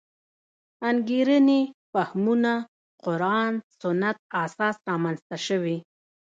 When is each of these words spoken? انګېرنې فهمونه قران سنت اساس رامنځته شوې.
انګېرنې 0.89 1.61
فهمونه 1.91 2.53
قران 3.05 3.53
سنت 3.81 4.17
اساس 4.43 4.75
رامنځته 4.89 5.37
شوې. 5.47 5.77